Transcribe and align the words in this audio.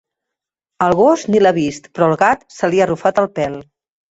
El 0.85 0.95
gos 0.99 1.25
ni 1.35 1.43
l'ha 1.43 1.51
vist, 1.59 1.87
però 1.99 2.09
al 2.09 2.17
gat 2.25 2.43
se 2.57 2.73
li 2.73 2.81
ha 2.83 2.89
arrufat 2.89 3.25
el 3.25 3.33
pèl. 3.39 3.63